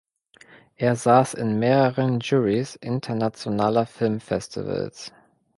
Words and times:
Er 0.77 0.95
saß 0.95 1.35
in 1.35 1.59
mehreren 1.59 2.21
Jurys 2.21 2.75
internationaler 2.75 3.85
Filmfestivals. 3.85 5.11